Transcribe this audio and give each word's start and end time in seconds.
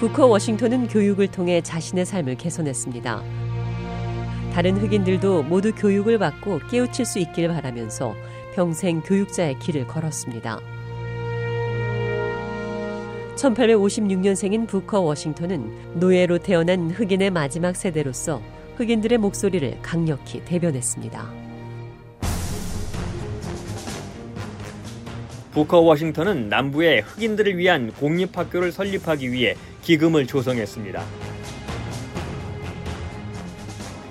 부커 0.00 0.28
워싱턴은 0.28 0.88
교육을 0.88 1.26
통해 1.28 1.60
자신의 1.60 2.06
삶을 2.06 2.36
개선했습니다. 2.36 3.22
다른 4.50 4.78
흑인들도 4.78 5.42
모두 5.42 5.74
교육을 5.74 6.18
받고 6.18 6.60
깨우칠 6.70 7.04
수 7.04 7.18
있길 7.18 7.48
바라면서 7.48 8.14
평생 8.54 9.02
교육자의 9.02 9.58
길을 9.58 9.86
걸었습니다. 9.86 10.58
1856년생인 13.36 14.66
부커 14.66 15.00
워싱턴은 15.00 16.00
노예로 16.00 16.38
태어난 16.38 16.90
흑인의 16.90 17.28
마지막 17.30 17.76
세대로서 17.76 18.40
흑인들의 18.76 19.18
목소리를 19.18 19.82
강력히 19.82 20.42
대변했습니다. 20.46 21.49
부커 25.52 25.80
워싱턴은 25.80 26.48
남부의 26.48 27.00
흑인들을 27.00 27.58
위한 27.58 27.92
공립학교를 27.92 28.70
설립하기 28.70 29.32
위해 29.32 29.56
기금을 29.82 30.26
조성했습니다. 30.26 31.04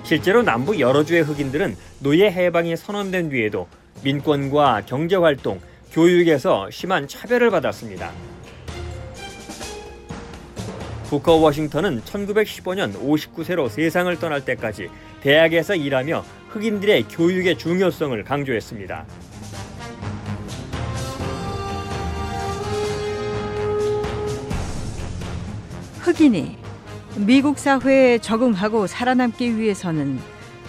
실제로 0.04 0.42
남부 0.42 0.78
여러 0.80 1.04
주의 1.04 1.22
흑인들은 1.22 1.76
노예 2.00 2.30
해방이 2.30 2.76
선언된 2.76 3.30
뒤에도 3.30 3.68
민권과 4.02 4.82
경제활동, 4.86 5.60
교육에서 5.92 6.68
심한 6.70 7.08
차별을 7.08 7.50
받았습니다. 7.50 8.10
부커 11.08 11.36
워싱턴은 11.36 12.02
1915년 12.02 12.94
59세로 12.94 13.68
세상을 13.68 14.16
떠날 14.18 14.44
때까지 14.44 14.88
대학에서 15.22 15.74
일하며 15.74 16.24
흑인들의 16.50 17.04
교육의 17.04 17.58
중요성을 17.58 18.22
강조했습니다. 18.24 19.06
흑인이 26.10 26.56
미국 27.18 27.56
사회에 27.56 28.18
적응하고 28.18 28.88
살아남기 28.88 29.56
위해서는 29.56 30.18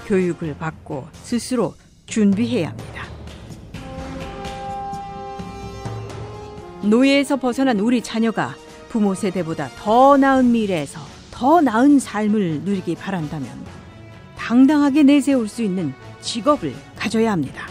교육을 0.05 0.55
받고 0.59 1.07
스스로 1.13 1.73
준비해야 2.05 2.69
합니다. 2.69 3.05
노예에서 6.83 7.37
벗어난 7.37 7.79
우리 7.79 8.03
자녀가 8.03 8.55
부모 8.89 9.15
세대보다 9.15 9.69
더 9.79 10.15
나은 10.15 10.51
미래에서 10.51 10.99
더 11.31 11.59
나은 11.59 11.97
삶을 11.97 12.61
누리기 12.63 12.93
바란다면 12.95 13.49
당당하게 14.37 15.01
내세울 15.01 15.47
수 15.47 15.63
있는 15.63 15.91
직업을 16.21 16.71
가져야 16.95 17.31
합니다. 17.31 17.70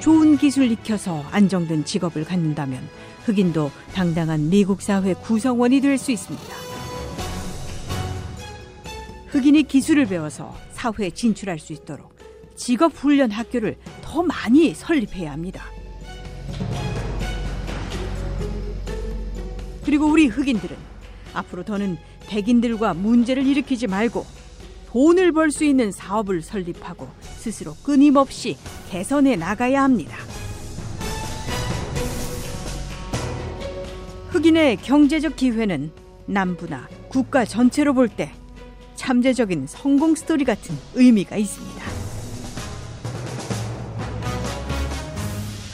좋은 0.00 0.38
기술 0.38 0.70
익혀서 0.70 1.24
안정된 1.30 1.84
직업을 1.84 2.24
갖는다면 2.24 2.80
흑인도 3.24 3.70
당당한 3.92 4.48
미국 4.48 4.80
사회 4.80 5.12
구성원이 5.14 5.80
될 5.80 5.98
수 5.98 6.10
있습니다. 6.10 6.54
흑인이 9.26 9.62
기술을 9.64 10.06
배워서 10.06 10.56
사회에 10.72 11.10
진출할 11.10 11.58
수 11.58 11.72
있도록 11.72 12.16
직업 12.56 12.92
훈련 12.94 13.30
학교를 13.30 13.76
더 14.02 14.22
많이 14.22 14.74
설립해야 14.74 15.32
합니다. 15.32 15.62
그리고 19.84 20.06
우리 20.06 20.26
흑인들은 20.26 20.76
앞으로 21.34 21.62
더는 21.64 21.96
백인들과 22.28 22.94
문제를 22.94 23.46
일으키지 23.46 23.86
말고 23.86 24.24
돈을 24.88 25.32
벌 25.32 25.50
수 25.50 25.64
있는 25.64 25.92
사업을 25.92 26.42
설립하고 26.42 27.08
스스로 27.36 27.74
끊임없이 27.84 28.56
개선해 28.90 29.36
나가야 29.36 29.84
합니다. 29.84 30.16
흑인의 34.30 34.78
경제적 34.78 35.36
기회는 35.36 35.92
남부나 36.26 36.88
국가 37.08 37.44
전체로 37.44 37.94
볼 37.94 38.08
때 38.08 38.32
잠재적인 38.96 39.66
성공 39.68 40.14
스토리 40.14 40.44
같은 40.44 40.76
의미가 40.94 41.36
있습니다. 41.36 41.82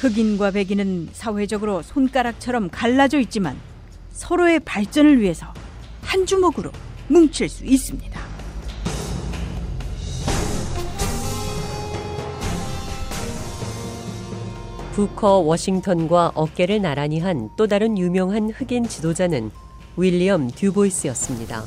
흑인과 0.00 0.50
백인은 0.52 1.08
사회적으로 1.12 1.82
손가락처럼 1.82 2.68
갈라져 2.70 3.18
있지만 3.20 3.58
서로의 4.12 4.60
발전을 4.60 5.20
위해서 5.20 5.52
한 6.02 6.26
주먹으로 6.26 6.70
뭉칠 7.08 7.48
수 7.48 7.64
있습니다. 7.64 8.25
부커 14.96 15.40
워싱턴과 15.40 16.32
어깨를 16.34 16.80
나란히 16.80 17.20
한 17.20 17.50
또 17.58 17.66
다른 17.66 17.98
유명한 17.98 18.48
흑인 18.48 18.88
지도자는 18.88 19.50
윌리엄 19.98 20.50
듀보이스였습니다. 20.50 21.64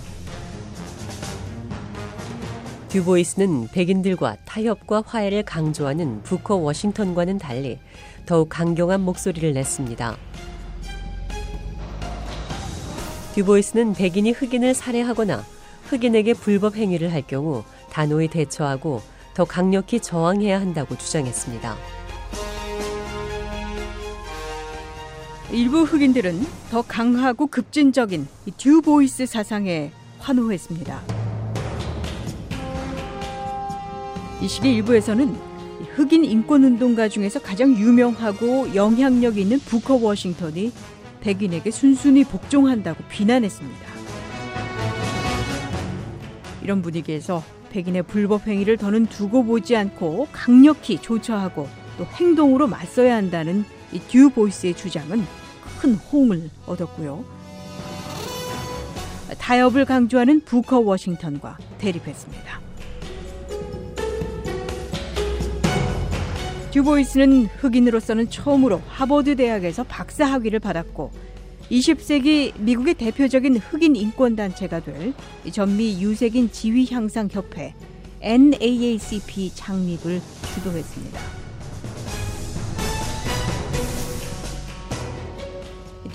듀보이스는 2.87 3.67
백인들과 3.67 4.37
타협과 4.45 5.03
화해를 5.05 5.43
강조하는 5.43 6.23
부커 6.23 6.55
워싱턴과는 6.55 7.37
달리 7.37 7.77
더욱 8.25 8.49
강경한 8.49 9.01
목소리를 9.01 9.53
냈습니다. 9.53 10.17
듀보이스는 13.35 13.93
백인이 13.93 14.31
흑인을 14.31 14.73
살해하거나 14.73 15.43
흑인에게 15.89 16.33
불법 16.33 16.77
행위를 16.77 17.13
할 17.13 17.21
경우 17.21 17.63
단호히 17.91 18.27
대처하고 18.27 19.03
더 19.35 19.45
강력히 19.45 19.99
저항해야 19.99 20.59
한다고 20.59 20.97
주장했습니다. 20.97 21.98
일부 25.51 25.83
흑인들은 25.83 26.45
더 26.69 26.81
강하고 26.83 27.47
급진적인 27.47 28.27
듀보이스 28.57 29.25
사상에 29.25 29.91
환호했습니다. 30.19 31.01
이 34.41 34.47
시기 34.47 34.75
일부에서는 34.75 35.35
흑인 35.95 36.23
인권 36.23 36.63
운동가 36.63 37.09
중에서 37.09 37.39
가장 37.41 37.75
유명하고 37.75 38.75
영향력 38.75 39.37
있는 39.37 39.59
부커 39.59 39.95
워싱턴이 39.95 40.71
백인에게 41.21 41.71
순순히 41.71 42.23
복종한다고 42.23 43.03
비난했습니다. 43.09 43.87
이런 46.61 46.81
분위기에서 46.81 47.43
백인의 47.71 48.03
불법 48.03 48.47
행위를 48.47 48.77
더는 48.77 49.07
두고 49.07 49.43
보지 49.43 49.75
않고 49.75 50.27
강력히 50.31 51.01
조처하고 51.01 51.67
또 51.99 52.05
행동으로 52.05 52.65
맞서야 52.67 53.13
한다는 53.13 53.65
이 53.91 53.99
듀보이스의 53.99 54.73
주장은 54.73 55.25
큰 55.81 55.95
호응을 55.95 56.49
얻었고요. 56.65 57.25
타협을 59.37 59.83
강조하는 59.83 60.41
부커 60.45 60.79
워싱턴과 60.79 61.57
대립했습니다. 61.77 62.61
듀보이스는 66.71 67.47
흑인으로서는 67.47 68.29
처음으로 68.29 68.81
하버드 68.87 69.35
대학에서 69.35 69.83
박사 69.83 70.25
학위를 70.25 70.59
받았고 70.59 71.11
20세기 71.69 72.53
미국의 72.61 72.93
대표적인 72.93 73.57
흑인 73.57 73.97
인권 73.97 74.37
단체가 74.37 74.79
될 74.79 75.13
전미 75.51 76.01
유색인 76.01 76.51
지위 76.51 76.87
향상 76.89 77.27
협회 77.29 77.73
NAACP 78.21 79.51
창립을 79.53 80.21
주도했습니다. 80.53 81.48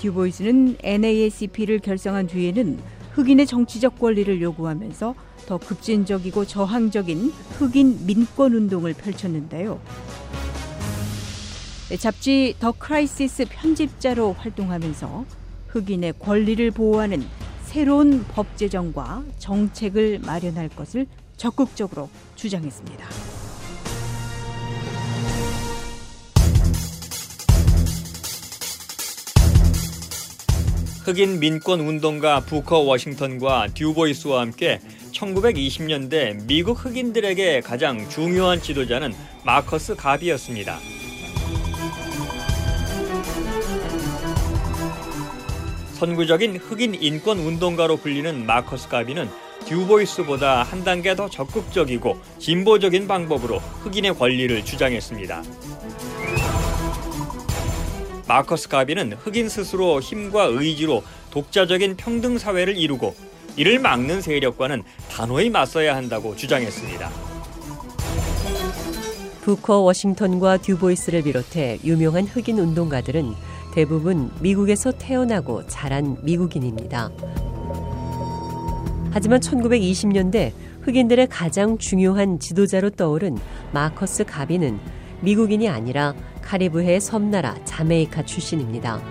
듀보이스는 0.05 0.77
NAACP를 0.83 1.79
결성한 1.79 2.27
뒤에는 2.27 2.79
흑인의 3.13 3.47
정치적 3.47 3.97
권리를 3.97 4.41
요구하면서 4.41 5.15
더 5.47 5.57
급진적이고 5.57 6.45
저항적인 6.45 7.31
흑인 7.57 8.05
민권 8.05 8.53
운동을 8.53 8.93
펼쳤는데요. 8.93 9.79
잡지 11.99 12.55
The 12.59 12.71
Crisis 12.71 13.45
편집자로 13.49 14.33
활동하면서 14.33 15.25
흑인의 15.69 16.13
권리를 16.19 16.71
보호하는 16.71 17.23
새로운 17.63 18.23
법 18.29 18.57
제정과 18.57 19.23
정책을 19.39 20.19
마련할 20.19 20.69
것을 20.69 21.07
적극적으로 21.37 22.09
주장했습니다. 22.35 23.34
흑인 31.05 31.39
민권 31.39 31.81
운동가 31.81 32.39
부커 32.39 32.79
워싱턴과 32.79 33.67
듀보이스와 33.75 34.41
함께 34.41 34.79
1920년대 35.11 36.47
미국 36.47 36.83
흑인들에게 36.83 37.61
가장 37.61 38.09
중요한 38.09 38.59
지도자는 38.59 39.13
마커스 39.43 39.93
가비였습니다. 39.93 40.79
선구적인 45.93 46.57
흑인 46.57 46.95
인권 46.95 47.37
운동가로 47.37 47.97
불리는 47.97 48.43
마커스 48.43 48.89
가비는 48.89 49.29
듀보이스보다 49.65 50.63
한 50.63 50.83
단계 50.83 51.15
더 51.15 51.29
적극적이고 51.29 52.17
진보적인 52.39 53.07
방법으로 53.07 53.59
흑인의 53.59 54.15
권리를 54.15 54.65
주장했습니다. 54.65 55.43
마커스 58.27 58.69
가비는 58.69 59.13
흑인 59.13 59.49
스스로 59.49 60.01
힘과 60.01 60.45
의지로 60.45 61.03
독자적인 61.31 61.95
평등 61.95 62.37
사회를 62.37 62.77
이루고 62.77 63.15
이를 63.55 63.79
막는 63.79 64.21
세력과는 64.21 64.83
단호히 65.11 65.49
맞서야 65.49 65.95
한다고 65.95 66.35
주장했습니다. 66.35 67.09
부커 69.43 69.81
워싱턴과 69.81 70.57
듀보이스를 70.57 71.21
비롯해 71.21 71.79
유명한 71.83 72.25
흑인 72.25 72.57
운동가들은 72.57 73.33
대부분 73.75 74.31
미국에서 74.39 74.91
태어나고 74.91 75.67
자란 75.67 76.17
미국인입니다. 76.23 77.11
하지만 79.11 79.39
1920년대 79.39 80.51
흑인들의 80.81 81.27
가장 81.27 81.77
중요한 81.77 82.39
지도자로 82.39 82.89
떠오른 82.91 83.37
마커스 83.71 84.25
가비는 84.25 84.79
미국인이 85.21 85.69
아니라 85.69 86.13
카리브해 86.45 86.99
섬나라 86.99 87.55
자메이카 87.65 88.23
출신입니다. 88.23 89.01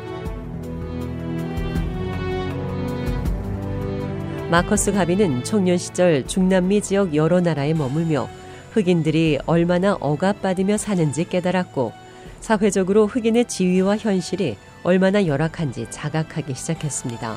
마커스 4.51 4.93
가비는 4.93 5.43
청년 5.43 5.77
시절 5.77 6.27
중남미 6.27 6.81
지역 6.83 7.15
여러 7.15 7.41
나라에 7.41 7.75
머물며 7.75 8.29
흑인들이 8.73 9.39
얼마나 9.47 9.95
억압받으며 9.95 10.77
사는지 10.77 11.25
깨달았고 11.25 11.93
사회적으로 12.41 13.07
흑인의 13.07 13.47
지위와 13.47 13.97
현실이 13.97 14.57
얼마나 14.85 15.27
열악한지 15.27 15.87
자각하기 15.91 16.55
시작했습니다. 16.55 17.37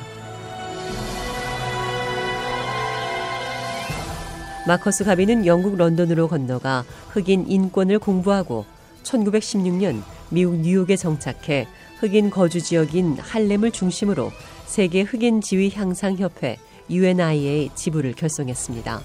마커스 4.66 5.04
가비는 5.04 5.46
영국 5.46 5.76
런던으로 5.76 6.28
건너가 6.28 6.84
흑인 7.08 7.46
인권을 7.48 7.98
공부하고 7.98 8.66
1916년 9.02 10.02
미국 10.30 10.56
뉴욕에 10.56 10.96
정착해 10.96 11.66
흑인 12.00 12.30
거주 12.30 12.60
지역인 12.60 13.18
할렘을 13.18 13.70
중심으로 13.72 14.30
세계 14.66 15.02
흑인 15.02 15.40
지위 15.40 15.70
향상 15.74 16.16
협회 16.16 16.58
UNIA 16.90 17.70
지부를 17.74 18.12
결성했습니다. 18.12 19.02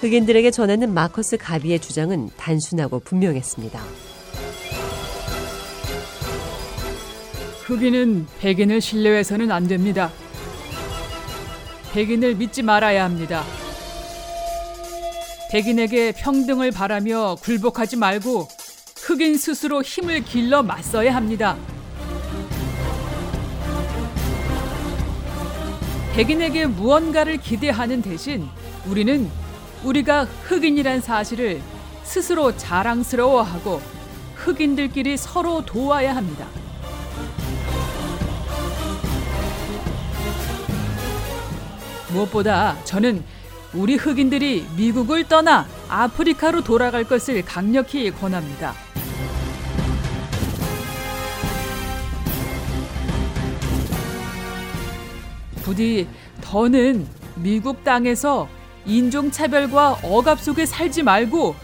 흑인들에게 0.00 0.50
전하는 0.50 0.94
마커스 0.94 1.36
가비의 1.36 1.78
주장은 1.80 2.30
단순하고 2.36 3.00
분명했습니다. 3.00 3.82
흑인은 7.66 8.26
백인을 8.40 8.80
신뢰해서는 8.80 9.52
안 9.52 9.68
됩니다. 9.68 10.10
백인을 11.92 12.34
믿지 12.36 12.62
말아야 12.62 13.04
합니다. 13.04 13.44
백인에게 15.50 16.12
평등을 16.12 16.70
바라며 16.70 17.36
굴복하지 17.42 17.96
말고 17.96 18.46
흑인 18.98 19.36
스스로 19.36 19.82
힘을 19.82 20.22
길러 20.22 20.62
맞서야 20.62 21.12
합니다. 21.12 21.56
백인에게 26.14 26.66
무언가를 26.66 27.38
기대하는 27.38 28.00
대신 28.00 28.46
우리는 28.86 29.28
우리가 29.82 30.24
흑인이란 30.44 31.00
사실을 31.00 31.60
스스로 32.04 32.56
자랑스러워하고 32.56 33.80
흑인들끼리 34.36 35.16
서로 35.16 35.64
도와야 35.66 36.14
합니다. 36.14 36.46
무엇보다 42.12 42.76
저는 42.84 43.24
우리 43.72 43.94
흑인들이 43.94 44.66
미국을 44.76 45.24
떠나 45.24 45.66
아프리카로 45.88 46.64
돌아갈 46.64 47.04
것을 47.04 47.44
강력히 47.44 48.10
권합니다. 48.10 48.74
부디 55.62 56.08
더는 56.40 57.06
미국 57.36 57.84
땅에서 57.84 58.48
인종차별과 58.86 60.00
억압 60.02 60.40
속에 60.40 60.66
살지 60.66 61.04
말고 61.04 61.54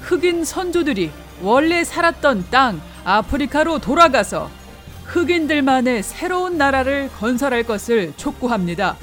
흑인 0.00 0.44
선조들이 0.44 1.10
원래 1.42 1.84
살았던 1.84 2.46
땅 2.50 2.80
아프리카로 3.04 3.80
돌아가서 3.80 4.48
흑인들만의 5.04 6.02
새로운 6.02 6.56
나라를 6.56 7.10
건설할 7.18 7.64
것을 7.64 8.14
촉구합니다. 8.16 8.96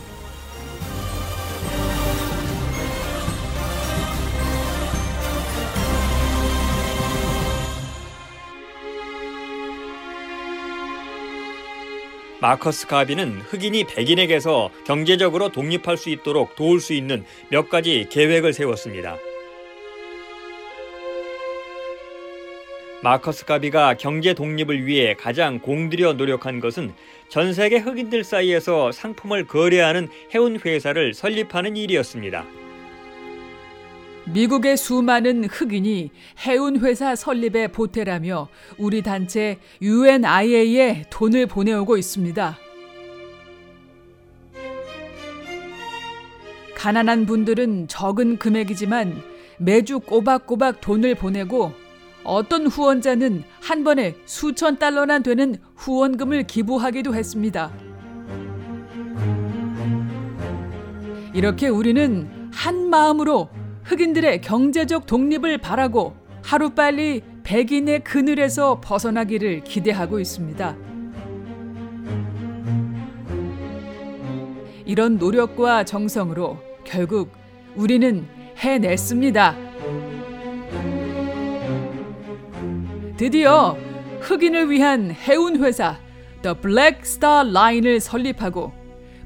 마커스 12.41 12.87
가비는 12.87 13.41
흑인이 13.41 13.83
백인에게서 13.83 14.71
경제적으로 14.83 15.49
독립할 15.49 15.95
수 15.95 16.09
있도록 16.09 16.55
도울 16.55 16.79
수 16.79 16.93
있는 16.93 17.23
몇 17.49 17.69
가지 17.69 18.07
계획을 18.09 18.51
세웠습니다. 18.53 19.17
마커스 23.03 23.45
가비가 23.45 23.95
경제 23.95 24.33
독립을 24.33 24.87
위해 24.87 25.13
가장 25.13 25.59
공들여 25.59 26.13
노력한 26.13 26.59
것은 26.59 26.93
전 27.29 27.53
세계 27.53 27.77
흑인들 27.77 28.23
사이에서 28.23 28.91
상품을 28.91 29.45
거래하는 29.45 30.09
해운 30.33 30.59
회사를 30.59 31.13
설립하는 31.13 31.77
일이었습니다. 31.77 32.60
미국의 34.33 34.77
수많은 34.77 35.45
흑인이 35.45 36.09
해운 36.45 36.79
회사 36.79 37.15
설립에 37.15 37.67
보태라며 37.67 38.47
우리 38.77 39.01
단체 39.01 39.59
UNIA에 39.81 41.05
돈을 41.09 41.47
보내오고 41.47 41.97
있습니다. 41.97 42.57
가난한 46.75 47.25
분들은 47.25 47.89
적은 47.89 48.37
금액이지만 48.37 49.21
매주 49.59 49.99
꼬박꼬박 49.99 50.81
돈을 50.81 51.15
보내고 51.15 51.73
어떤 52.23 52.67
후원자는 52.67 53.43
한 53.59 53.83
번에 53.83 54.15
수천 54.25 54.79
달러나 54.79 55.19
되는 55.19 55.57
후원금을 55.75 56.43
기부하기도 56.43 57.13
했습니다. 57.13 57.71
이렇게 61.33 61.67
우리는 61.67 62.49
한 62.53 62.89
마음으로 62.89 63.49
흑인들의 63.91 64.39
경제적 64.39 65.05
독립을 65.05 65.57
바라고 65.57 66.15
하루빨리 66.43 67.23
백인의 67.43 68.05
그늘에서 68.05 68.79
벗어나기를 68.79 69.65
기대하고 69.65 70.21
있습니다. 70.21 70.77
이런 74.85 75.17
노력과 75.17 75.83
정성으로 75.83 76.57
결국 76.85 77.33
우리는 77.75 78.25
해냈습니다. 78.59 79.57
드디어 83.17 83.77
흑인을 84.21 84.69
위한 84.69 85.11
해운 85.11 85.61
회사 85.61 85.99
The 86.43 86.55
Black 86.61 87.01
Star 87.01 87.49
Line을 87.49 87.99
설립하고 87.99 88.71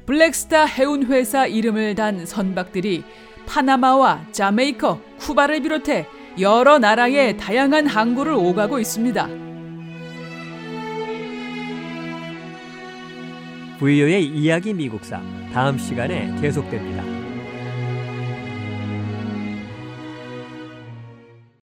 블랙스타 0.06 0.64
해운 0.64 1.06
회사 1.06 1.46
이름을 1.46 1.94
단 1.94 2.26
선박들이 2.26 3.04
파나마와 3.46 4.26
자메이커, 4.32 5.00
쿠바를 5.18 5.62
비롯해 5.62 6.06
여러 6.38 6.78
나라의 6.78 7.36
다양한 7.36 7.86
항구를 7.86 8.32
오가고 8.32 8.78
있습니다. 8.78 9.28
부유의 13.78 14.24
이야기 14.24 14.72
미국사 14.72 15.20
다음 15.52 15.78
시간에 15.78 16.34
계속됩니다. 16.40 17.15